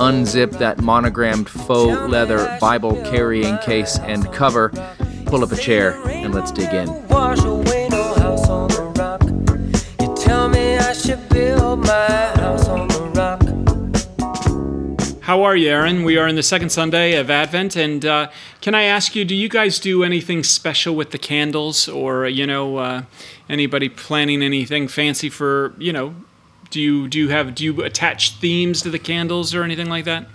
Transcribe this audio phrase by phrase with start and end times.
[0.00, 4.70] unzip that monogrammed faux leather Bible carrying case and cover,
[5.26, 6.88] pull up a chair, and let's dig in.
[15.20, 16.02] How are you, Aaron?
[16.02, 18.30] We are in the second Sunday of Advent, and uh,
[18.62, 22.46] can I ask you, do you guys do anything special with the candles, or you
[22.46, 23.02] know, uh,
[23.50, 26.14] anybody planning anything fancy for you know
[26.70, 30.04] do you do you have do you attach themes to the candles or anything like
[30.04, 30.26] that?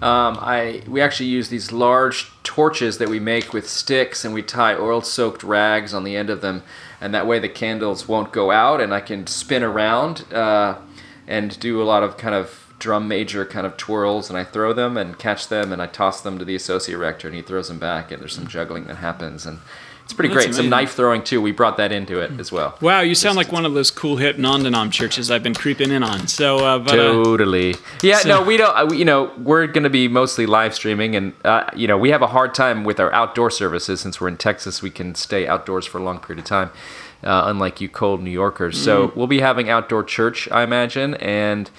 [0.00, 4.42] Um, I we actually use these large torches that we make with sticks, and we
[4.42, 6.62] tie oil-soaked rags on the end of them,
[7.00, 10.76] and that way the candles won't go out, and I can spin around uh,
[11.26, 14.72] and do a lot of kind of drum major kind of twirls, and I throw
[14.72, 17.68] them and catch them, and I toss them to the associate rector, and he throws
[17.68, 19.58] them back, and there's some juggling that happens, and
[20.04, 20.46] it's pretty That's great.
[20.46, 20.62] Amazing.
[20.64, 21.40] Some knife throwing too.
[21.40, 22.76] We brought that into it as well.
[22.82, 25.90] Wow, you sound Just, like one of those cool hip non-denom churches I've been creeping
[25.90, 26.28] in on.
[26.28, 28.18] So uh, but, uh, totally, yeah.
[28.18, 28.28] So.
[28.28, 28.76] No, we don't.
[28.76, 32.10] Uh, you know, we're going to be mostly live streaming, and uh, you know, we
[32.10, 34.82] have a hard time with our outdoor services since we're in Texas.
[34.82, 36.70] We can stay outdoors for a long period of time.
[37.22, 38.78] Uh, unlike you cold New Yorkers.
[38.78, 38.84] Mm.
[38.84, 41.70] So we'll be having outdoor church, I imagine, and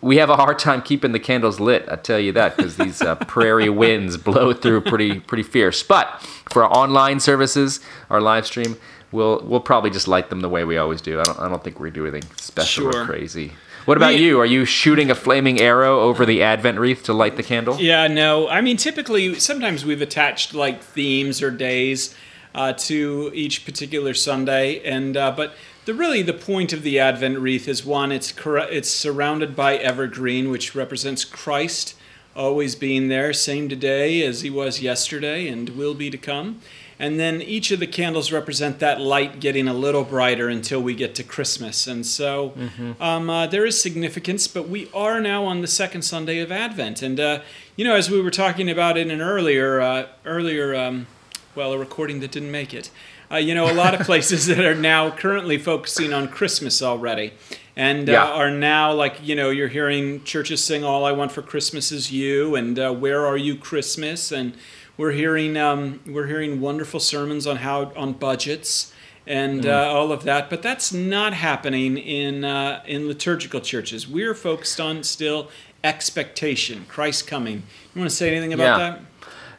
[0.00, 1.86] we have a hard time keeping the candles lit.
[1.90, 5.82] I tell you that because these uh, prairie winds blow through pretty pretty fierce.
[5.82, 8.76] But for our online services, our live stream,
[9.12, 11.20] we'll we'll probably just light them the way we always do.
[11.20, 13.02] I don't I don't think we do anything special sure.
[13.02, 13.52] or crazy.
[13.86, 14.38] What about we, you?
[14.38, 17.80] Are you shooting a flaming arrow over the Advent wreath to light the candle?
[17.80, 18.46] Yeah, no.
[18.46, 22.14] I mean, typically, sometimes we've attached like themes or days
[22.54, 25.54] uh, to each particular Sunday, and uh, but
[25.84, 30.50] the really the point of the Advent wreath is one, it's it's surrounded by evergreen,
[30.50, 31.94] which represents Christ
[32.36, 36.60] always being there, same today as he was yesterday and will be to come.
[36.98, 40.94] And then each of the candles represent that light getting a little brighter until we
[40.94, 41.86] get to Christmas.
[41.86, 43.02] And so mm-hmm.
[43.02, 47.00] um, uh, there is significance, but we are now on the second Sunday of Advent.
[47.00, 47.40] And uh,
[47.74, 51.06] you know, as we were talking about in an earlier uh, earlier um,
[51.54, 52.90] well, a recording that didn't make it.
[53.30, 57.32] Uh, you know, a lot of places that are now currently focusing on Christmas already,
[57.76, 58.24] and uh, yeah.
[58.26, 62.10] are now like you know you're hearing churches sing "All I Want for Christmas Is
[62.10, 64.54] You" and uh, "Where Are You Christmas," and
[64.96, 68.92] we're hearing um, we're hearing wonderful sermons on how on budgets
[69.26, 69.68] and mm.
[69.68, 70.50] uh, all of that.
[70.50, 74.08] But that's not happening in uh, in liturgical churches.
[74.08, 75.48] We're focused on still
[75.82, 77.62] expectation, Christ coming.
[77.94, 78.90] You want to say anything about yeah.
[78.90, 79.00] that?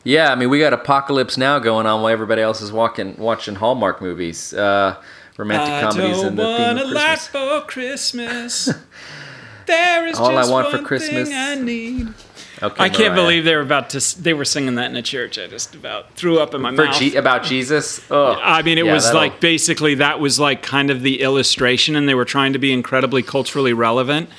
[0.03, 3.55] Yeah, I mean, we got Apocalypse Now going on while everybody else is walking, watching
[3.55, 5.01] Hallmark movies, uh,
[5.37, 7.27] romantic I comedies, and the theme of Christmas.
[7.27, 8.69] for Christmas.
[9.67, 11.29] there is all I want for Christmas.
[11.31, 12.13] I need.
[12.63, 14.21] Okay, I can't believe they were about to.
[14.21, 15.39] They were singing that in a church.
[15.39, 16.99] I just about threw up in my for mouth.
[16.99, 17.99] G- about Jesus.
[18.11, 19.19] Oh, I mean, it yeah, was that'll...
[19.19, 22.71] like basically that was like kind of the illustration, and they were trying to be
[22.71, 24.29] incredibly culturally relevant.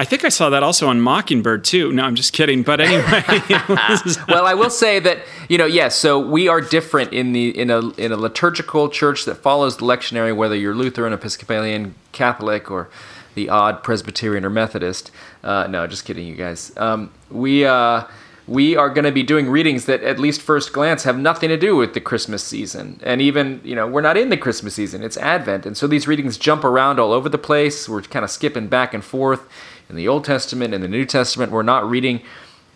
[0.00, 1.92] I think I saw that also on Mockingbird too.
[1.92, 2.62] No, I'm just kidding.
[2.62, 3.22] But anyway,
[4.28, 5.18] well, I will say that
[5.50, 5.94] you know, yes.
[5.94, 9.84] So we are different in the in a in a liturgical church that follows the
[9.84, 12.88] lectionary, whether you're Lutheran, Episcopalian, Catholic, or
[13.34, 15.10] the odd Presbyterian or Methodist.
[15.44, 16.72] Uh, no, just kidding, you guys.
[16.78, 17.66] Um, we.
[17.66, 18.04] Uh,
[18.48, 21.56] we are going to be doing readings that at least first glance have nothing to
[21.56, 25.04] do with the christmas season and even you know we're not in the christmas season
[25.04, 28.30] it's advent and so these readings jump around all over the place we're kind of
[28.30, 29.48] skipping back and forth
[29.90, 31.52] in the Old Testament and the New Testament.
[31.52, 32.22] We're not reading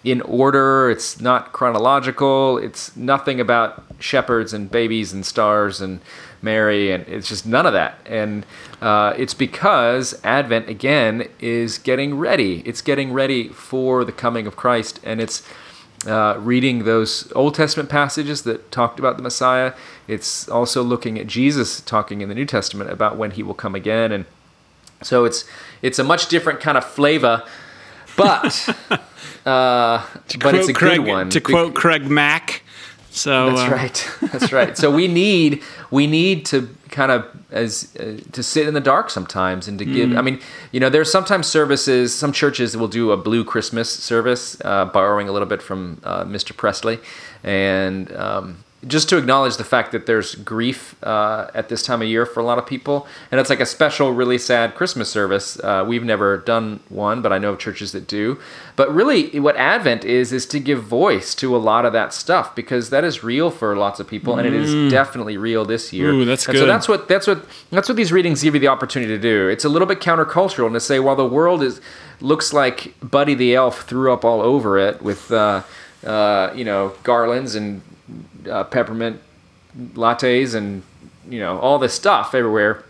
[0.02, 6.00] in order, it's not chronological, it's nothing about shepherds and babies and stars and
[6.42, 7.98] Mary, and it's just none of that.
[8.04, 8.44] And
[8.82, 12.62] uh, it's because Advent, again, is getting ready.
[12.66, 15.43] It's getting ready for the coming of Christ, and it's
[16.06, 19.72] uh, reading those Old Testament passages that talked about the Messiah.
[20.06, 23.75] It's also looking at Jesus talking in the New Testament about when he will come
[23.75, 24.12] again.
[24.12, 24.26] And
[25.04, 25.44] so it's
[25.82, 27.44] it's a much different kind of flavor,
[28.16, 28.68] but
[29.46, 30.06] uh,
[30.40, 31.30] but it's a Craig, good one.
[31.30, 32.62] To quote Craig Mack.
[33.10, 34.10] So that's uh, right.
[34.32, 34.76] That's right.
[34.76, 35.62] So we need
[35.92, 39.84] we need to kind of as uh, to sit in the dark sometimes and to
[39.84, 40.10] give.
[40.10, 40.18] Mm.
[40.18, 40.40] I mean,
[40.72, 42.12] you know, there's sometimes services.
[42.12, 46.24] Some churches will do a blue Christmas service, uh, borrowing a little bit from uh,
[46.24, 46.56] Mr.
[46.56, 46.98] Presley,
[47.44, 52.08] and um, just to acknowledge the fact that there's grief uh, at this time of
[52.08, 55.58] year for a lot of people, and it's like a special, really sad Christmas service.
[55.60, 58.38] Uh, we've never done one, but I know of churches that do.
[58.76, 62.54] But really, what Advent is is to give voice to a lot of that stuff
[62.54, 66.12] because that is real for lots of people, and it is definitely real this year.
[66.12, 66.14] Mm.
[66.14, 68.69] Ooh, that's and So that's what that's what that's what these readings give you the
[68.69, 69.48] opportunity to do.
[69.48, 71.80] It's a little bit countercultural and to say, while the world is
[72.20, 75.62] looks like Buddy the Elf threw up all over it with uh,
[76.04, 77.82] uh, you know garlands and
[78.49, 79.20] uh, peppermint
[79.94, 80.82] lattes and
[81.29, 82.85] you know all this stuff everywhere.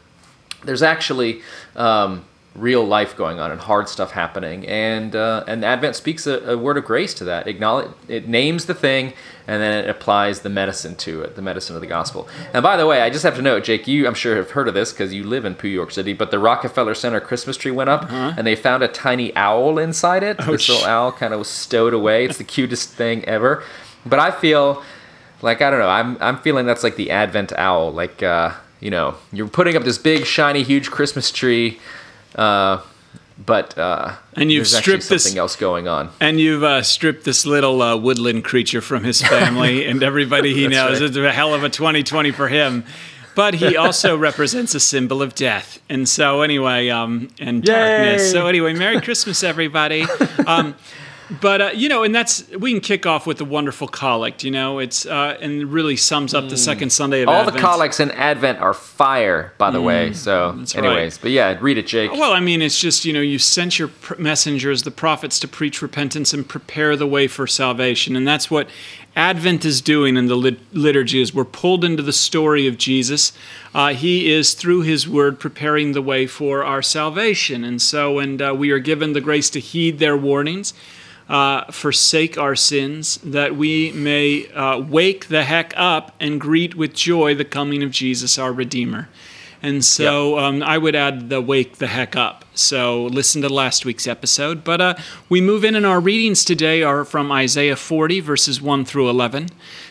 [0.65, 1.43] There's actually
[1.77, 2.25] um,
[2.55, 6.57] real life going on and hard stuff happening, and uh, and Advent speaks a, a
[6.59, 7.47] word of grace to that.
[7.47, 9.13] Acknowledge it names the thing,
[9.47, 12.29] and then it applies the medicine to it, the medicine of the gospel.
[12.55, 14.69] And by the way, I just have to note, Jake, you I'm sure have heard
[14.69, 17.71] of this because you live in New York City, but the Rockefeller Center Christmas tree
[17.73, 20.39] went up, and they found a tiny owl inside it.
[20.39, 22.25] this sh- little owl kind of was stowed away.
[22.25, 23.63] It's the cutest thing ever.
[24.07, 24.83] But I feel
[25.45, 25.89] like I don't know.
[25.89, 27.93] I'm I'm feeling that's like the Advent owl.
[27.93, 31.79] Like uh, you know, you're putting up this big, shiny, huge Christmas tree,
[32.35, 32.81] uh,
[33.45, 36.11] but uh, And you've stripped this- something else going on.
[36.21, 40.67] And you've uh, stripped this little uh, woodland creature from his family and everybody he
[40.69, 41.01] knows.
[41.01, 41.09] right.
[41.09, 42.85] It's a hell of a 2020 for him.
[43.35, 45.81] But he also represents a symbol of death.
[45.89, 48.31] And so, anyway, um, and darkness.
[48.31, 50.05] So, anyway, Merry Christmas, everybody.
[50.47, 50.75] Um,
[51.41, 54.45] but uh, you know, and that's we can kick off with the wonderful collect.
[54.45, 57.33] You know, it's uh, and really sums up the second Sunday of Mm.
[57.33, 57.57] All Advent.
[57.57, 60.13] the collects in Advent are fire, by the way.
[60.13, 60.85] So, Mm, that's right.
[60.85, 62.13] anyways, but yeah, read it, Jake.
[62.13, 65.49] Well, I mean, it's just, you know, you sent your pr- messengers, the prophets, to
[65.49, 68.17] preach repentance and prepare the way for salvation.
[68.17, 68.69] And that's what
[69.17, 73.33] Advent is doing in the lit- liturgy is we're pulled into the story of Jesus.
[73.75, 77.65] Uh, he is, through his word, preparing the way for our salvation.
[77.65, 80.75] And so, and uh, we are given the grace to heed their warnings.
[81.27, 86.93] Uh, forsake our sins, that we may uh, wake the heck up and greet with
[86.93, 89.09] joy the coming of Jesus, our Redeemer.
[89.65, 92.45] And so um, I would add the wake the heck up.
[92.53, 94.63] So listen to last week's episode.
[94.63, 94.95] But uh,
[95.31, 99.49] we move in, and our readings today are from Isaiah 40, verses 1 through 11.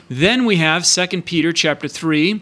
[0.09, 2.39] Then we have 2 Peter chapter 3,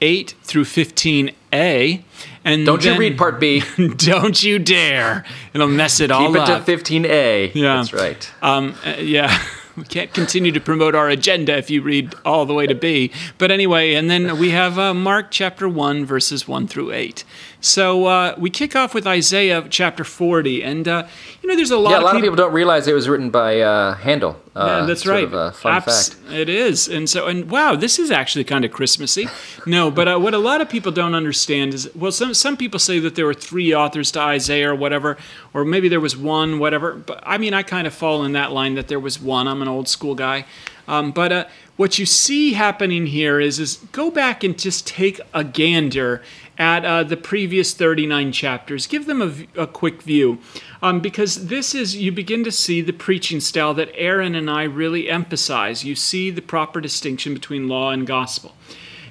[0.00, 2.02] 8 through 15a.
[2.50, 3.62] And Don't you read Part B?
[3.96, 5.24] Don't you dare.
[5.54, 6.66] It'll mess it all up.
[6.66, 7.54] Keep it to 15A.
[7.54, 7.76] Yeah.
[7.76, 8.30] That's right.
[8.42, 9.40] Um, uh, yeah,
[9.76, 13.12] we can't continue to promote our agenda if you read all the way to B.
[13.38, 17.24] But anyway, and then we have uh, Mark chapter 1, verses 1 through 8.
[17.62, 20.62] So uh, we kick off with Isaiah chapter 40.
[20.64, 21.06] And, uh,
[21.42, 22.36] you know, there's a lot Yeah, a of lot of people.
[22.36, 24.40] people don't realize it was written by uh, Handel.
[24.56, 25.30] Uh, Yeah, that's right.
[25.32, 26.32] Of fun Abs- fact.
[26.32, 29.26] It is, and so and wow, this is actually kind of Christmassy.
[29.66, 32.78] No, but uh, what a lot of people don't understand is well, some some people
[32.80, 35.16] say that there were three authors to Isaiah or whatever,
[35.54, 36.94] or maybe there was one, whatever.
[36.94, 39.46] But I mean, I kind of fall in that line that there was one.
[39.48, 40.46] I'm an old school guy,
[40.88, 41.44] um, but uh,
[41.76, 46.22] what you see happening here is is go back and just take a gander
[46.60, 48.86] at uh, the previous 39 chapters.
[48.86, 50.38] Give them a quick view.
[50.82, 54.64] Um, because this is, you begin to see the preaching style that Aaron and I
[54.64, 55.84] really emphasize.
[55.84, 58.54] You see the proper distinction between law and gospel.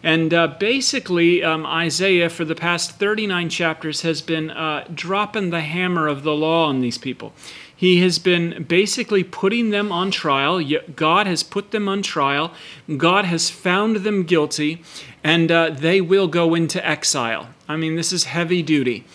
[0.03, 5.61] And uh, basically, um, Isaiah, for the past 39 chapters, has been uh, dropping the
[5.61, 7.33] hammer of the law on these people.
[7.79, 10.61] He has been basically putting them on trial.
[10.97, 12.51] God has put them on trial.
[12.97, 14.83] God has found them guilty,
[15.23, 17.47] and uh, they will go into exile.
[17.69, 19.05] I mean, this is heavy duty.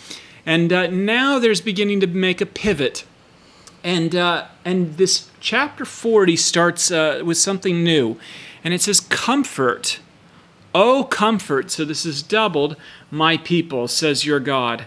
[0.47, 3.05] And uh, now there's beginning to make a pivot.
[3.83, 8.17] And, uh, and this chapter 40 starts uh, with something new.
[8.65, 10.01] And it says, Comfort,
[10.75, 11.71] Oh, comfort.
[11.71, 12.77] So this is doubled,
[13.11, 14.87] my people, says your God.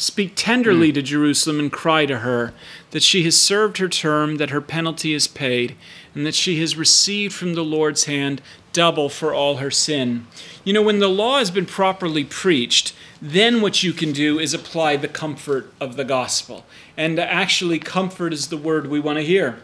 [0.00, 0.94] Speak tenderly mm.
[0.94, 2.54] to Jerusalem and cry to her
[2.92, 5.74] that she has served her term, that her penalty is paid,
[6.14, 8.40] and that she has received from the Lord's hand
[8.72, 10.28] double for all her sin.
[10.62, 14.54] You know, when the law has been properly preached, then what you can do is
[14.54, 16.64] apply the comfort of the gospel.
[16.96, 19.58] And actually, comfort is the word we want to hear.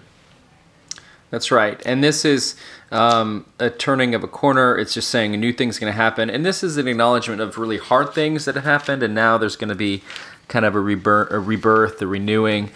[1.30, 1.82] That's right.
[1.84, 2.54] And this is
[2.92, 4.76] um, a turning of a corner.
[4.78, 6.30] It's just saying a new thing's going to happen.
[6.30, 9.02] And this is an acknowledgement of really hard things that have happened.
[9.02, 10.02] And now there's going to be
[10.48, 12.70] kind of a rebirth, a, rebirth, a renewing.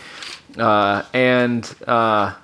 [0.56, 2.34] Uh, and uh,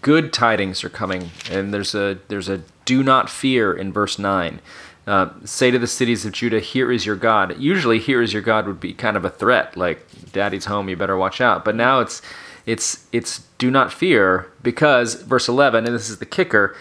[0.00, 1.30] good tidings are coming.
[1.50, 4.60] And there's a, there's a do not fear in verse 9.
[5.06, 7.58] Uh, say to the cities of Judah, Here is your God.
[7.58, 10.96] Usually, here is your God would be kind of a threat, like, Daddy's home, you
[10.96, 11.64] better watch out.
[11.64, 12.20] But now it's
[12.68, 16.76] it's it's do not fear because verse 11 and this is the kicker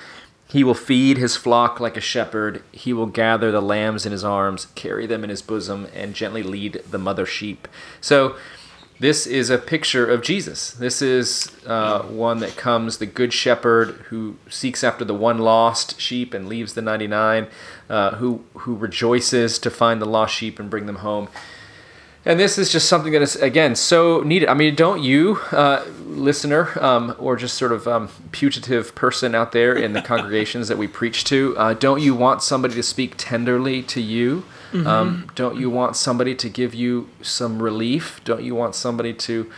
[0.50, 4.24] he will feed his flock like a shepherd he will gather the lambs in his
[4.24, 7.70] arms carry them in his bosom and gently lead the mother sheep
[8.02, 8.36] so
[9.00, 10.72] this is a picture of Jesus.
[10.72, 16.02] This is uh, one that comes, the good shepherd who seeks after the one lost
[16.02, 17.46] sheep and leaves the 99,
[17.92, 21.30] uh, who, who rejoices to find the lost sheep and bring them home.
[22.28, 24.50] And this is just something that is, again, so needed.
[24.50, 29.54] I mean, don't you, uh, listener, um, or just sort of um, putative person out
[29.54, 33.14] there in the congregations that we preach to, uh, don't you want somebody to speak
[33.16, 34.44] tenderly to you?
[34.74, 34.86] Mm-hmm.
[34.86, 38.20] Um, don't you want somebody to give you some relief?
[38.26, 39.50] Don't you want somebody to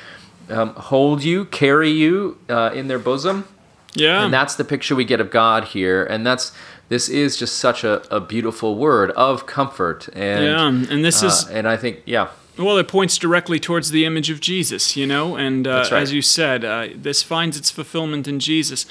[0.50, 3.48] um, hold you, carry you uh, in their bosom?
[3.96, 4.24] Yeah.
[4.24, 6.04] And that's the picture we get of God here.
[6.04, 6.52] And that's
[6.90, 10.08] this is just such a, a beautiful word of comfort.
[10.14, 12.30] And yeah, and this uh, is and I think yeah.
[12.60, 15.94] Well, it points directly towards the image of Jesus, you know, and uh, right.
[15.94, 18.86] as you said, uh, this finds its fulfillment in Jesus.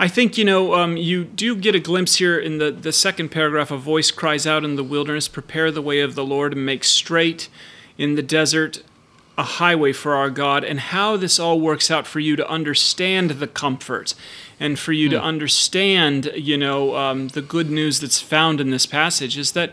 [0.00, 3.28] I think, you know, um, you do get a glimpse here in the, the second
[3.28, 3.70] paragraph.
[3.70, 6.82] A voice cries out in the wilderness, Prepare the way of the Lord and make
[6.82, 7.48] straight
[7.96, 8.82] in the desert
[9.38, 13.30] a highway for our God, and how this all works out for you to understand
[13.30, 14.14] the comfort
[14.58, 15.26] and for you to Hmm.
[15.26, 19.72] understand, you know, um, the good news that's found in this passage is that,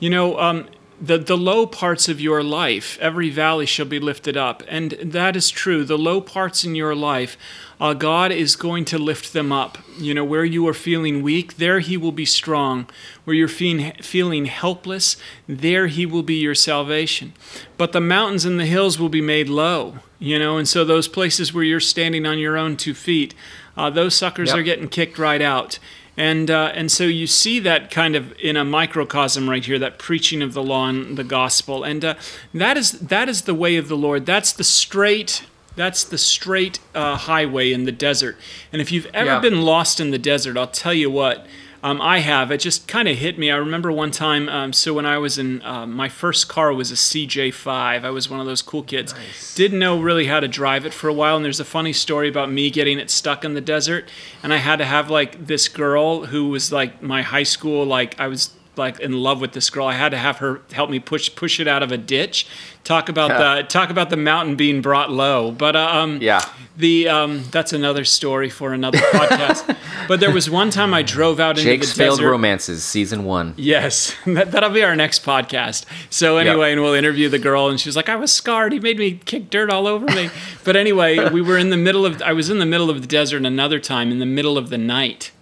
[0.00, 0.66] you know, um,
[1.00, 4.62] the, the low parts of your life, every valley shall be lifted up.
[4.68, 5.84] And that is true.
[5.84, 7.38] The low parts in your life,
[7.80, 9.78] uh, God is going to lift them up.
[9.98, 12.86] You know, where you are feeling weak, there He will be strong.
[13.24, 15.16] Where you're feeling, feeling helpless,
[15.48, 17.32] there He will be your salvation.
[17.78, 21.08] But the mountains and the hills will be made low, you know, and so those
[21.08, 23.34] places where you're standing on your own two feet,
[23.76, 24.58] uh, those suckers Yep.
[24.58, 25.78] are getting kicked right out.
[26.20, 29.98] And, uh, and so you see that kind of in a microcosm right here, that
[29.98, 31.82] preaching of the law and the gospel.
[31.82, 32.14] And uh,
[32.52, 34.26] that, is, that is the way of the Lord.
[34.26, 35.44] That's the straight,
[35.76, 38.36] that's the straight uh, highway in the desert.
[38.70, 39.40] And if you've ever Yeah.
[39.40, 41.46] been lost in the desert, I'll tell you what,
[41.82, 42.50] um, I have.
[42.50, 43.50] It just kind of hit me.
[43.50, 46.90] I remember one time, um, so when I was in, uh, my first car was
[46.90, 48.04] a CJ5.
[48.04, 49.14] I was one of those cool kids.
[49.54, 51.36] Didn't know really how to drive it for a while.
[51.36, 54.10] And there's a funny story about me getting it stuck in the desert.
[54.42, 58.18] And I had to have like this girl who was like my high school, like
[58.20, 59.86] I was like in love with this girl.
[59.86, 62.48] I had to have her help me push push it out of a ditch.
[62.82, 65.52] Talk about the talk about the mountain being brought low.
[65.52, 66.40] But uh, um, Yeah.
[66.76, 69.76] the um, that's another story for another podcast.
[70.08, 72.30] but there was one time I drove out into Jake's the failed desert.
[72.30, 73.52] romances, season one.
[73.58, 75.84] Yes, that, that'll be our next podcast.
[76.08, 78.72] So anyway, and we'll interview the girl, and she was like, "I was scarred.
[78.72, 80.30] He made me kick dirt all over me."
[80.64, 82.22] but anyway, we were in the middle of.
[82.22, 84.78] I was in the middle of the desert another time, in the middle of the
[84.78, 85.32] night,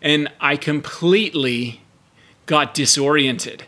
[0.00, 1.80] and I completely
[2.48, 3.64] got disoriented.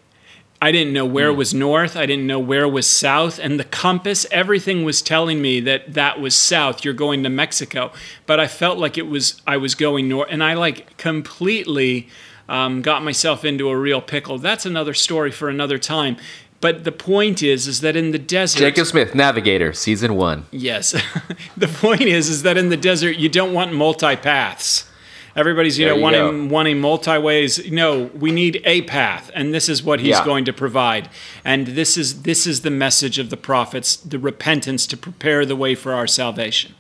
[0.62, 1.96] I didn't know where was north.
[1.96, 3.38] I didn't know where was south.
[3.38, 6.84] And the compass, everything was telling me that that was south.
[6.84, 7.92] You're going to Mexico.
[8.26, 10.28] But I felt like it was, I was going north.
[10.30, 12.08] And I like completely
[12.48, 14.38] um, got myself into a real pickle.
[14.38, 16.16] That's another story for another time.
[16.60, 20.44] But the point is, is that in the desert, Jacob Smith, Navigator, season one.
[20.50, 20.92] Yes.
[21.56, 24.89] the point is is that in the desert you don't want multi paths.
[25.36, 26.54] Everybody's you There know you wanting go.
[26.54, 27.70] wanting multi ways.
[27.70, 30.24] No, we need a path, and this is what he's Yeah.
[30.24, 31.08] going to provide.
[31.44, 35.56] And this is this is the message of the prophets: the repentance to prepare the
[35.56, 36.74] way for our salvation.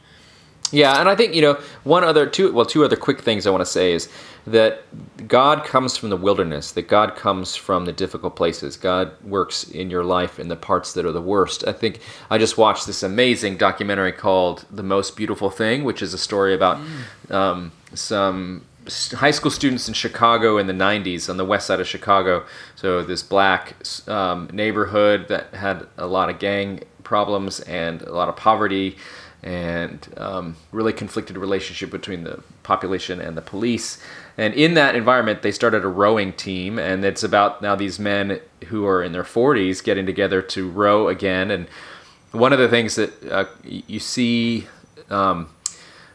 [0.72, 3.50] Yeah, and I think you know one other two well two other quick things I
[3.50, 4.08] want to say is
[4.46, 4.82] that
[5.28, 8.76] God comes from the wilderness, that God comes from the difficult places.
[8.76, 11.66] God works in your life in the parts that are the worst.
[11.66, 12.00] I think
[12.30, 16.54] I just watched this amazing documentary called "The Most Beautiful Thing," which is a story
[16.54, 16.78] about
[17.30, 21.86] um, some high school students in Chicago in the 90s on the west side of
[21.86, 22.44] Chicago.
[22.76, 23.76] So this black
[24.08, 28.96] um, neighborhood that had a lot of gang problems and a lot of poverty
[29.42, 34.02] and um, really conflicted relationship between the population and the police.
[34.36, 38.40] And in that environment, they started a rowing team, and it's about now these men
[38.66, 41.50] who are in their 40s getting together to row again.
[41.50, 41.68] And
[42.32, 44.66] one of the things that uh, you see,
[45.08, 45.48] um,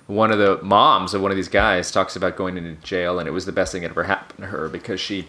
[0.08, 3.28] one of the moms of one of these guys talks about going into jail, and
[3.28, 5.28] it was the best thing that ever happened to her because she,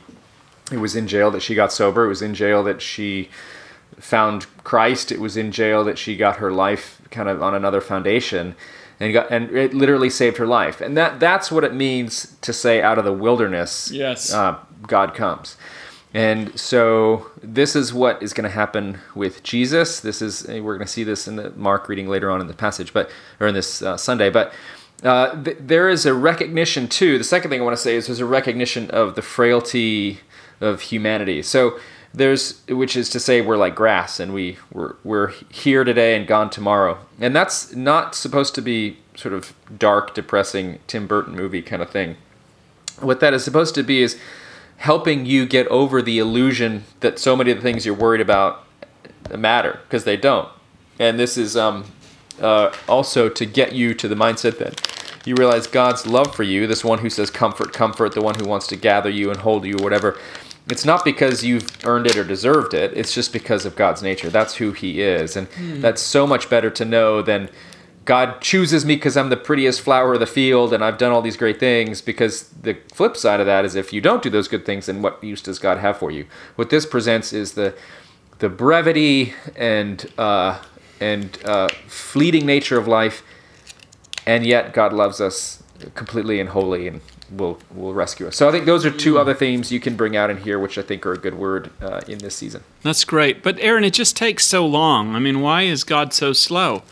[0.70, 2.04] it was in jail that she got sober.
[2.04, 3.30] It was in jail that she
[3.98, 5.10] found Christ.
[5.12, 8.54] It was in jail that she got her life kind of on another foundation,
[9.00, 10.80] and got and it literally saved her life.
[10.80, 14.32] And that that's what it means to say out of the wilderness, Yes.
[14.32, 15.56] uh, God comes.
[16.14, 20.00] And so this is what is going to happen with Jesus.
[20.00, 22.54] This is we're going to see this in the Mark reading later on in the
[22.54, 24.30] passage, but or in this uh, Sunday.
[24.30, 24.52] But
[25.02, 27.18] uh, th- there is a recognition too.
[27.18, 30.20] The second thing I want to say is there's a recognition of the frailty
[30.60, 31.42] of humanity.
[31.42, 31.78] So
[32.16, 36.26] there's which is to say we're like grass and we we're, we're here today and
[36.26, 36.98] gone tomorrow.
[37.20, 41.90] And that's not supposed to be sort of dark, depressing Tim Burton movie kind of
[41.90, 42.16] thing.
[43.00, 44.18] What that is supposed to be is
[44.78, 48.64] helping you get over the illusion that so many of the things you're worried about
[49.36, 50.48] matter because they don't.
[50.98, 51.84] And this is um,
[52.40, 54.96] uh, also to get you to the mindset that
[55.26, 58.46] you realize God's love for you, this one who says, Comfort, comfort, the one who
[58.46, 60.16] wants to gather you and hold you, whatever.
[60.68, 64.30] It's not because you've earned it or deserved it, it's just because of God's nature.
[64.30, 65.36] That's who He is.
[65.36, 65.48] And
[65.82, 67.48] that's so much better to know than
[68.04, 71.22] God chooses me because I'm the prettiest flower of the field and I've done all
[71.22, 72.00] these great things.
[72.00, 75.02] Because the flip side of that is if you don't do those good things, then
[75.02, 76.26] what use does God have for you?
[76.54, 77.74] What this presents is the
[78.38, 80.62] the brevity and uh,
[81.00, 83.22] and uh, fleeting nature of life,
[84.26, 85.62] and yet God loves us
[85.94, 88.36] completely and wholly and will will rescue us.
[88.36, 90.78] So I think those are two other themes you can bring out in here, which
[90.78, 92.62] I think are a good word uh, in this season.
[92.82, 93.42] That's great.
[93.42, 95.14] But Aaron, it just takes so long.
[95.14, 96.82] I mean, why is God so slow?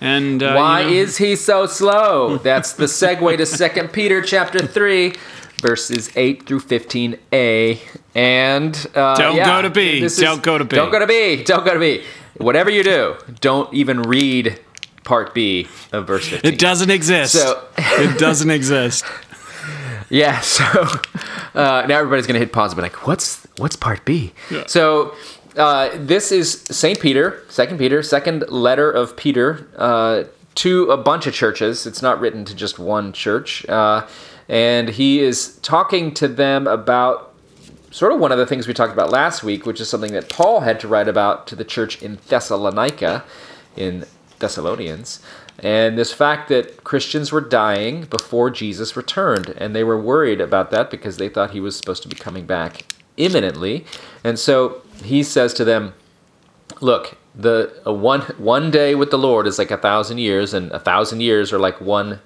[0.00, 2.38] And uh, Why you know- is he so slow?
[2.38, 5.14] That's the segue to Second Peter chapter three,
[5.60, 7.80] verses eight through fifteen a.
[8.14, 10.00] And uh, Don't yeah, go to B.
[10.18, 10.76] Don't go to B.
[10.76, 11.42] Don't go to B.
[11.42, 12.04] Don't go to B.
[12.36, 14.60] Whatever you do, don't even read
[15.02, 16.52] part B of verse fifteen.
[16.52, 17.32] it doesn't exist?
[17.34, 19.04] So it doesn't exist.
[20.10, 20.64] yeah, so
[21.54, 24.64] uh, now everybody's gonna hit pause and be like, "What's what's part B?" Yeah.
[24.66, 25.14] So
[25.56, 30.24] uh, this is Saint Peter, Second Peter, second letter of Peter uh,
[30.56, 31.86] to a bunch of churches.
[31.86, 34.06] It's not written to just one church, uh,
[34.48, 37.34] and he is talking to them about
[37.90, 40.28] sort of one of the things we talked about last week, which is something that
[40.28, 43.24] Paul had to write about to the church in Thessalonica,
[43.76, 44.04] in
[44.38, 45.20] Thessalonians,
[45.58, 50.70] and this fact that Christians were dying before Jesus returned, and they were worried about
[50.70, 52.84] that because they thought he was supposed to be coming back
[53.16, 53.84] imminently,
[54.22, 55.94] and so he says to them,
[56.80, 60.70] "Look, the a one one day with the Lord is like a thousand years, and
[60.70, 62.20] a thousand years are like one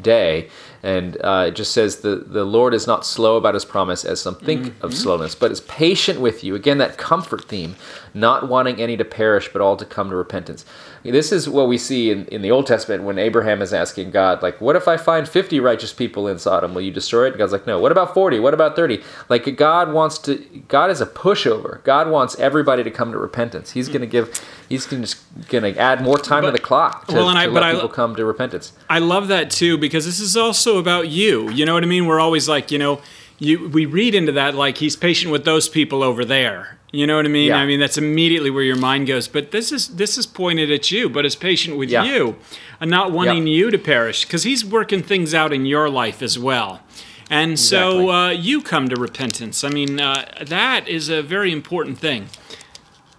[0.00, 0.48] day."
[0.86, 4.20] And uh, it just says the the Lord is not slow about His promise, as
[4.20, 6.54] some think of slowness, but is patient with you.
[6.54, 7.74] Again, that comfort theme,
[8.14, 10.64] not wanting any to perish, but all to come to repentance.
[11.02, 14.42] This is what we see in, in the Old Testament when Abraham is asking God,
[14.42, 16.72] like, "What if I find fifty righteous people in Sodom?
[16.72, 18.38] Will you destroy it?" God's like, "No." What about forty?
[18.38, 19.02] What about thirty?
[19.28, 20.36] Like God wants to.
[20.68, 21.82] God is a pushover.
[21.82, 23.72] God wants everybody to come to repentance.
[23.72, 24.40] He's going to give.
[24.68, 27.42] He's gonna just going to add more time to the clock to, well, and to
[27.42, 28.72] I- let but I- people come to repentance.
[28.90, 31.50] I love that too because this is also about you.
[31.50, 32.06] You know what I mean?
[32.06, 33.00] We're always like, you know,
[33.38, 36.78] you we read into that like he's patient with those people over there.
[36.92, 37.48] You know what I mean?
[37.48, 37.56] Yeah.
[37.58, 39.28] I mean that's immediately where your mind goes.
[39.28, 42.04] But this is this is pointed at you, but is patient with Yeah.
[42.04, 42.36] you,
[42.80, 43.54] and not wanting Yeah.
[43.54, 46.80] you to perish because he's working things out in your life as well.
[47.28, 49.64] And so uh, you come to repentance.
[49.64, 52.28] I mean, uh, that is a very important thing.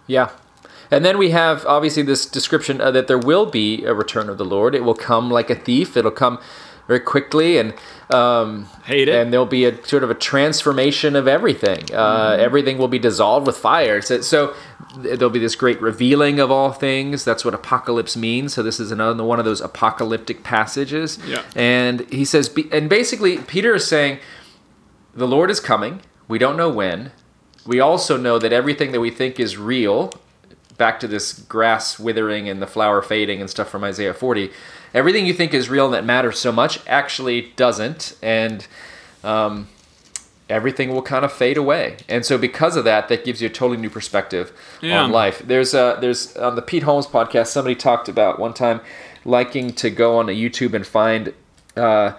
[0.06, 0.30] Yeah.
[0.90, 4.38] And then we have obviously this description uh, that there will be a return of
[4.38, 4.74] the Lord.
[4.74, 5.94] It will come like a thief.
[5.96, 6.38] It'll come
[6.88, 7.74] very quickly, and
[8.12, 9.14] um, Hate it.
[9.14, 11.84] and there'll be a sort of a transformation of everything.
[11.94, 12.40] Uh, Mm-hmm.
[12.40, 14.00] Everything will be dissolved with fire.
[14.00, 14.54] So, so
[14.96, 17.24] there'll be this great revealing of all things.
[17.24, 18.54] That's what apocalypse means.
[18.54, 21.18] So this is another one of those apocalyptic passages.
[21.26, 21.42] Yeah.
[21.54, 24.18] And he says, and basically Peter is saying,
[25.14, 26.00] the Lord is coming.
[26.26, 27.12] We don't know when.
[27.66, 30.12] We also know that everything that we think is real,
[30.78, 34.50] back to this grass withering and the flower fading and stuff from Isaiah 40,
[34.94, 38.16] everything you think is real and that matters so much actually doesn't.
[38.22, 38.66] And
[39.24, 39.68] um,
[40.48, 41.96] everything will kind of fade away.
[42.08, 45.02] And so because of that, that gives you a totally new perspective Yeah.
[45.02, 45.42] on life.
[45.44, 48.80] There's a, there's on the Pete Holmes podcast, somebody talked about one time
[49.24, 51.34] liking to go on a YouTube and find
[51.76, 52.12] uh,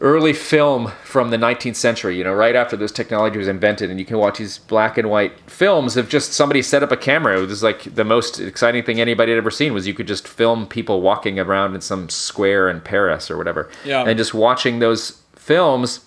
[0.00, 3.98] early film from the 19th century, you know, right after this technology was invented, and
[3.98, 7.38] you can watch these black and white films of just somebody set up a camera.
[7.40, 10.28] It was like the most exciting thing anybody had ever seen was you could just
[10.28, 14.04] film people walking around in some square in Paris or whatever, Yeah.
[14.06, 16.00] and just watching those films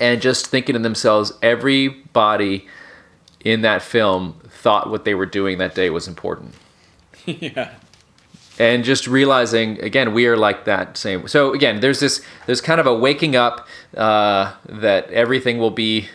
[0.00, 2.66] and just thinking to themselves, everybody
[3.44, 6.54] in that film thought what they were doing that day was important
[7.26, 7.70] yeah.
[8.58, 12.80] And just realizing again we are like that same so again there's this there's kind
[12.80, 16.08] of a waking up uh, that everything will be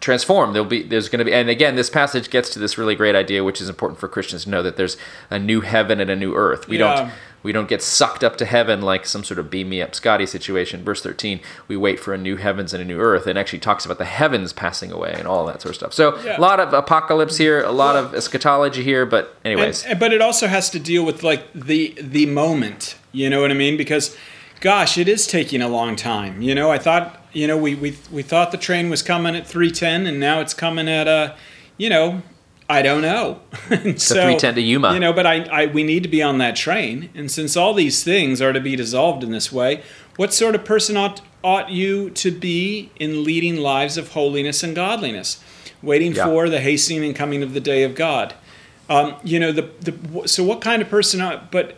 [0.00, 2.94] transformed there'll be there's going to be and again this passage gets to this really
[2.94, 4.96] great idea which is important for christians to know that there's
[5.30, 6.96] a new heaven and a new earth we Yeah.
[6.96, 7.10] don't
[7.44, 10.26] we don't get sucked up to heaven like some sort of beam me up scotty
[10.26, 13.60] situation verse 13 we wait for a new heavens and a new earth and actually
[13.60, 16.38] talks about the heavens passing away and all that sort of stuff so Yeah.
[16.38, 20.20] a lot of apocalypse here a lot of eschatology here but anyways And- but it
[20.20, 22.96] also has to deal with like the the moment.
[23.12, 23.76] You know what I mean?
[23.76, 24.16] Because,
[24.60, 26.42] gosh, it is taking a long time.
[26.42, 29.46] You know, I thought you know we we we thought the train was coming at
[29.46, 31.34] three ten, and now it's coming at uh,
[31.76, 32.22] you know.
[32.68, 33.40] I don't know.
[33.96, 34.94] So, 3:10 to Yuma.
[34.94, 37.10] You know, but I, I we need to be on that train.
[37.14, 39.82] And since all these things are to be dissolved in this way,
[40.16, 44.74] what sort of person ought ought you to be in leading lives of holiness and
[44.74, 45.42] godliness,
[45.82, 46.24] waiting Yeah.
[46.26, 48.32] for the hastening and coming of the day of God?
[48.88, 51.20] Um, you know, the, the so what kind of person?
[51.20, 51.76] uh, But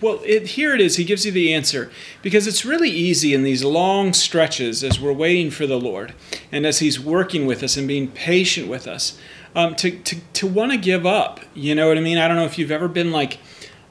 [0.00, 0.96] well, it, here it is.
[0.96, 1.90] He gives you the answer
[2.22, 6.14] because it's really easy in these long stretches as we're waiting for the Lord
[6.52, 9.18] and as He's working with us and being patient with us
[9.54, 11.40] um, to to to want to give up.
[11.54, 12.18] You know what I mean?
[12.18, 13.38] I don't know if you've ever been like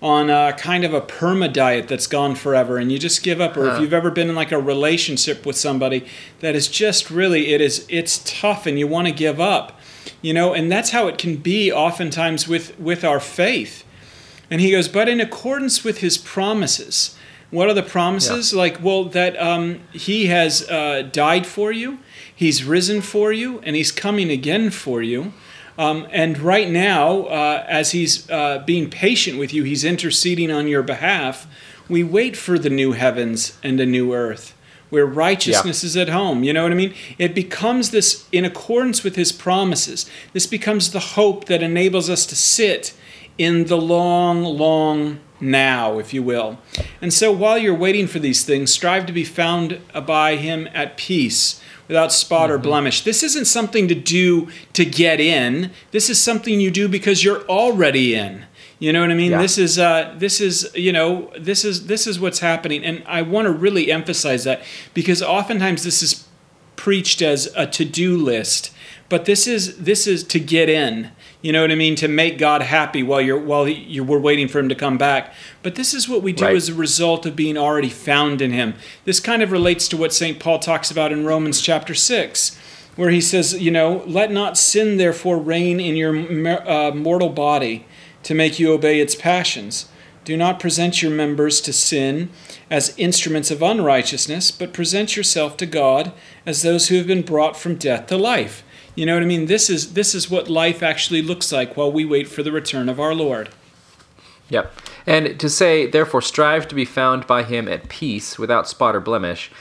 [0.04, 3.56] on a kind of a perma diet that's gone forever and you just give up
[3.56, 6.06] or if you've ever been in like a relationship with somebody
[6.42, 9.80] that is just really it is it's tough and you want to give up
[10.22, 13.83] you know and that's how it can be oftentimes with with our faith
[14.54, 17.18] and he goes but in accordance with his promises
[17.50, 21.98] what are the promises like well that um, he has uh, died for you
[22.34, 25.34] he's risen for you and he's coming again for you
[25.78, 30.68] um, and right now, uh, as he's uh, being patient with you, he's interceding on
[30.68, 31.48] your behalf.
[31.90, 34.56] We wait for the new heavens and a new earth
[34.90, 36.44] where righteousness is at home.
[36.44, 36.94] You know what I mean?
[37.18, 40.08] It becomes this in accordance with his promises.
[40.34, 42.94] This becomes the hope that enables us to sit
[43.38, 46.60] in the long, long now, if you will.
[47.02, 50.98] And so while you're waiting for these things, strive to be found by him at
[50.98, 53.04] peace without spot or blemish.
[53.04, 55.72] This isn't something to do to get in.
[55.92, 58.46] This is something you do because you're already in.
[58.80, 59.32] You know what I mean?
[59.32, 59.42] Yeah.
[59.42, 63.22] This is uh, this is you know this is this is what's happening, and I
[63.22, 64.62] want to really emphasize that
[64.94, 66.28] because oftentimes this is
[66.76, 68.73] preached as a to-do list,
[69.10, 71.12] but this is this is to get in.
[71.42, 71.96] You know what I mean?
[71.96, 75.34] To make God happy while you're while you we're waiting for Him to come back.
[75.62, 76.56] But this is what we do Right.
[76.56, 78.76] as a result of being already found in Him.
[79.06, 82.58] This kind of relates to what Saint Paul talks about in Romans chapter six,
[82.96, 86.16] where he says, you know, let not sin therefore reign in your
[86.70, 87.86] uh, mortal body
[88.24, 89.88] to make you obey its passions.
[90.24, 92.30] Do not present your members to sin
[92.70, 96.14] as instruments of unrighteousness, but present yourself to God
[96.46, 98.64] as those who have been brought from death to life.
[98.96, 99.48] You know what I mean?
[99.48, 102.90] This is this is what life actually looks like while we wait for the return
[102.90, 103.50] of our Lord.
[104.50, 104.72] Yep.
[105.06, 109.00] And to say, therefore, strive to be found by him at peace without spot or
[109.00, 109.52] blemish,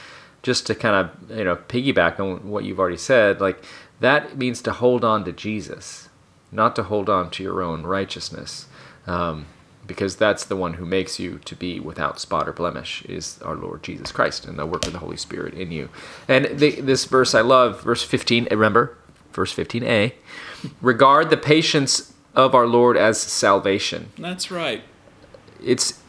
[0.43, 3.63] just to kind of, you know, piggyback on what you've already said, like
[4.01, 6.09] that means to hold on to Jesus,
[6.51, 8.67] not to hold on to your own righteousness.
[9.07, 9.47] Um,
[9.85, 13.55] because that's the one who makes you to be without spot or blemish is our
[13.55, 15.89] Lord Jesus Christ and the work of the Holy Spirit in you.
[16.27, 18.95] And the, this verse I love, verse 15, remember,
[19.33, 20.13] verse 15a,
[20.81, 24.83] regard the patience of our Lord as salvation That's right.
[25.63, 25.99] it's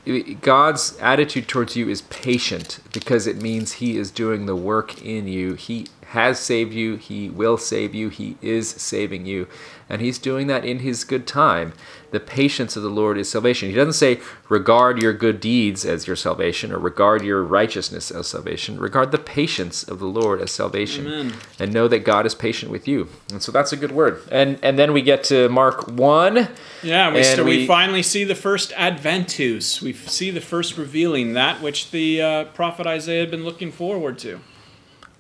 [0.43, 5.27] God's attitude towards you is patient because it means He is doing the work in
[5.27, 5.55] you.
[5.55, 6.97] He has saved you.
[6.97, 8.11] He will save you.
[8.11, 9.49] He is saving you,
[9.89, 11.73] and He's doing that in His good time.
[12.15, 13.69] The patience of the Lord is salvation.
[13.69, 18.29] He doesn't say regard your good deeds as your salvation or regard your righteousness as
[18.29, 18.79] salvation.
[18.79, 21.35] Regard the patience of the Lord as salvation, Amen.
[21.59, 23.09] and know that God is patient with you.
[23.31, 24.23] And so that's a good word.
[24.31, 26.49] And and then we get to Mark one.
[26.83, 29.83] Yeah, we, we, we- finally see the first adventus.
[29.83, 34.19] We see the first revealing that which the uh, prophet Isaiah had been looking forward
[34.21, 34.41] to.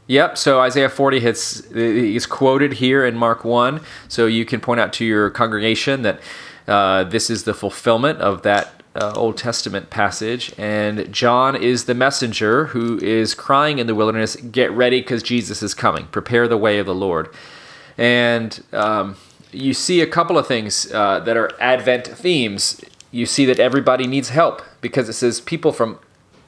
[0.06, 0.36] Yep.
[0.36, 3.80] So Isaiah 40 hits is quoted here in Mark 1.
[4.08, 6.20] So you can point out to your congregation that
[6.66, 10.52] uh, this is the fulfillment of that uh, Old Testament passage.
[10.56, 15.62] And John is the messenger who is crying in the wilderness, "Get ready, because Jesus
[15.62, 16.06] is coming.
[16.06, 17.28] Prepare the way of the Lord."
[17.98, 19.16] And um,
[19.52, 22.80] you see a couple of things uh, that are Advent themes.
[23.10, 25.98] You see that everybody needs help because it says people from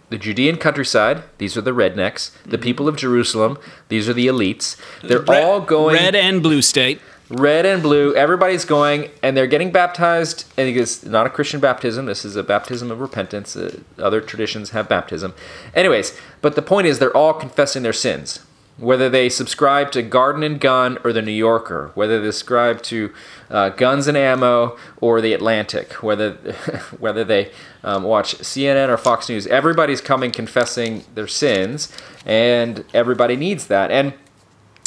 [0.09, 2.31] the Judean countryside, these are the rednecks.
[2.45, 4.77] The people of Jerusalem, these are the elites.
[5.03, 7.01] They're all going red and blue state.
[7.29, 8.15] Red and blue.
[8.15, 10.45] Everybody's going, and they're getting baptized.
[10.57, 12.07] And it's not a Christian baptism.
[12.07, 13.57] This is a baptism of repentance.
[13.57, 15.35] Uh, other traditions have baptism.
[15.75, 18.41] Anyways, but the point is, they're all confessing their sins.
[18.79, 23.11] Whether they subscribe to Garden and Gun or the New Yorker, whether they subscribe to
[23.49, 26.33] uh, Guns and Ammo or the Atlantic, whether
[26.99, 31.91] whether they um, watch CNN or Fox News, everybody's coming confessing their sins,
[32.27, 33.91] and everybody needs that.
[33.91, 34.13] And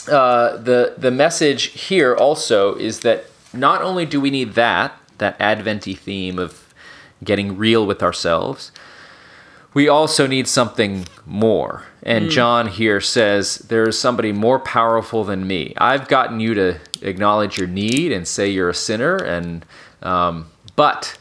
[0.07, 5.35] uh, the the message here also is that not only do we need that that
[5.39, 6.73] adventy theme of
[7.23, 8.71] getting real with ourselves,
[9.73, 11.83] we also need something more.
[12.01, 15.73] And John here says there is somebody more powerful than me.
[15.77, 19.65] I've gotten you to acknowledge your need and say you're a sinner, and
[20.01, 21.17] um, but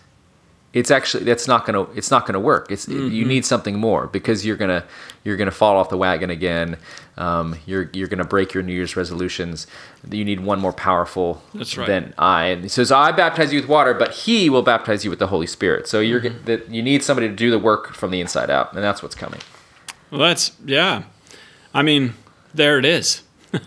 [0.75, 2.71] it's actually that's not gonna it's not gonna work.
[2.71, 4.85] It's you need something more because you're gonna
[5.25, 6.77] you're gonna fall off the wagon again.
[7.17, 9.67] Um, you're you're gonna break your New Year's resolutions.
[10.11, 11.87] You need one more powerful right.
[11.87, 12.45] than I.
[12.47, 15.29] And he says, I baptize you with water, but He will baptize you with the
[15.29, 15.89] Holy Spirit.
[15.89, 18.85] So you're that you need somebody to do the work from the inside out, and
[18.85, 19.41] that's what's coming.
[20.11, 21.05] Well, that's yeah.
[21.73, 22.15] I mean,
[22.53, 23.23] there it is.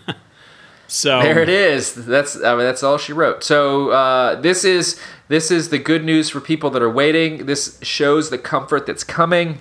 [0.86, 1.94] so There it is.
[1.94, 3.42] That's I mean, that's all she wrote.
[3.42, 5.00] So uh, this is
[5.32, 7.46] This is the good news for people that are waiting.
[7.46, 9.60] This shows the comfort that's coming,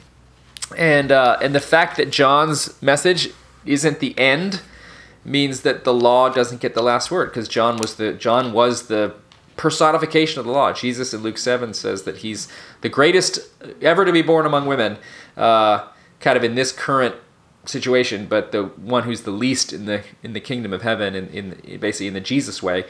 [0.75, 3.29] and uh, and the fact that John's message
[3.65, 4.63] isn't the end
[5.23, 8.87] means that the law doesn't get the last word because John was the John was
[8.87, 9.15] the
[9.55, 10.73] personification of the law.
[10.73, 12.49] Jesus in Luke seven says that he's
[12.81, 13.39] the greatest
[13.81, 14.97] ever to be born among women,
[15.37, 15.87] uh,
[16.19, 17.15] kind of in this current
[17.63, 21.29] situation, but the one who's the least in the in the kingdom of heaven, and
[21.29, 22.83] in, in basically in the Jesus way,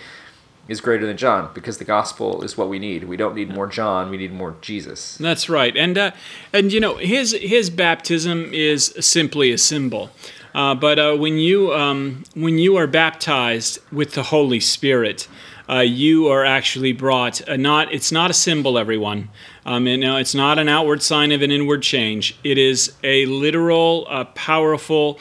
[0.68, 3.06] is greater than John because the gospel is what we need.
[3.06, 5.18] We don't need more John; we need more Jesus.
[5.18, 6.12] That's right, and uh,
[6.54, 10.12] and you know his his baptism is simply a symbol.
[10.54, 15.28] Uh, but uh, when you um, when you are baptized with the Holy Spirit,
[15.70, 17.48] uh, you are actually brought.
[17.48, 19.30] Uh, not it's not a symbol, everyone.
[19.64, 22.36] Um, and, no, it's not an outward sign of an inward change.
[22.44, 25.20] It is a literal, uh, powerful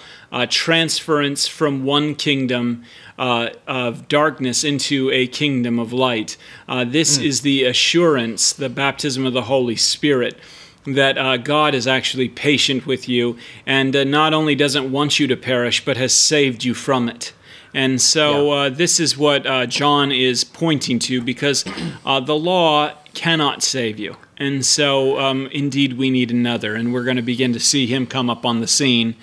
[0.48, 2.84] transference from one kingdom
[3.20, 6.38] uh, of darkness into a kingdom of light.
[6.66, 7.24] Uh, this mm.
[7.24, 10.38] is the assurance, the baptism of the Holy Spirit.
[10.86, 15.26] That uh, God is actually patient with you and uh, not only doesn't want you
[15.26, 17.34] to perish, but has saved you from it.
[17.74, 18.52] And so yeah.
[18.52, 21.66] uh, this is what uh, John is pointing to because
[22.06, 24.16] uh, the law cannot save you.
[24.38, 26.74] And so, um, indeed, we need another.
[26.74, 29.16] And we're going to begin to see him come up on the scene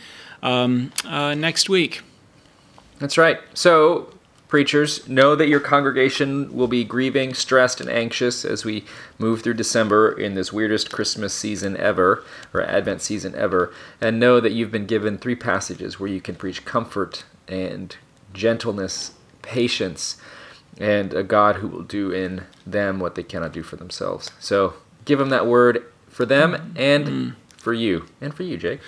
[0.43, 2.03] um, uh, next week.
[2.99, 3.39] That's right.
[3.53, 4.13] So,
[4.47, 8.85] preachers, know that your congregation will be grieving, stressed, and anxious as we
[9.19, 13.73] move through December in this weirdest Christmas season ever, or Advent season ever.
[14.01, 17.95] And know that you've been given three passages where you can preach comfort and
[18.33, 20.17] gentleness, patience,
[20.79, 24.31] and a God who will do in them what they cannot do for themselves.
[24.39, 24.73] So
[25.05, 27.35] give them that word for them and mm.
[27.57, 28.79] for you, and for you, Jake.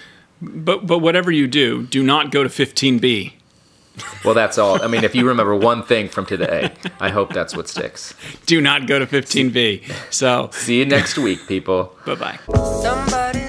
[0.41, 3.33] But but whatever you do, do not go to 15b.
[4.23, 4.81] Well, that's all.
[4.81, 8.13] I mean, if you remember one thing from today, I hope that's what sticks.
[8.45, 10.13] Do not go to 15b.
[10.13, 11.95] So see you next week, people.
[12.05, 13.48] bye bye.